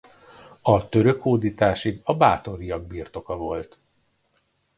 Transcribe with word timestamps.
A 0.61 0.89
török 0.89 1.21
hódításig 1.21 2.01
a 2.03 2.15
Báthoriak 2.15 2.81
birtoka 2.87 3.35
volt. 3.37 3.79